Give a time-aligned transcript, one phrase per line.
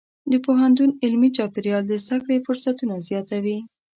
[0.31, 3.57] د پوهنتون علمي چاپېریال د زده کړې فرصتونه زیاتوي.